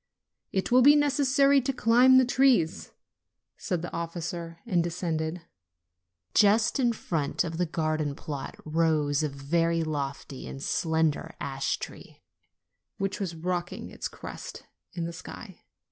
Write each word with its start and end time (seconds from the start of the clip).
"It 0.51 0.71
will 0.71 0.81
be 0.81 0.95
necessary 0.95 1.61
to 1.61 1.71
climb 1.71 2.17
the 2.17 2.25
trees," 2.25 2.91
said 3.55 3.83
the 3.83 3.93
officer, 3.93 4.57
and 4.65 4.83
descended. 4.83 5.43
Just 6.33 6.79
in 6.79 6.91
front 6.91 7.43
of 7.43 7.59
the 7.59 7.67
garden 7.67 8.15
plot 8.15 8.55
rose 8.65 9.21
a 9.21 9.29
very 9.29 9.83
lofty 9.83 10.47
and 10.47 10.59
slender 10.59 11.35
ash 11.39 11.77
tree, 11.77 12.23
which 12.97 13.19
was 13.19 13.35
rocking 13.35 13.91
its 13.91 14.07
crest 14.07 14.63
in 14.95 15.05
the 15.05 15.13
sky. 15.13 15.61